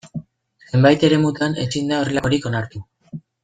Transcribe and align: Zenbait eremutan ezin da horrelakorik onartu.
Zenbait 0.71 1.05
eremutan 1.11 1.59
ezin 1.67 1.93
da 1.95 2.01
horrelakorik 2.01 2.49
onartu. 2.53 2.87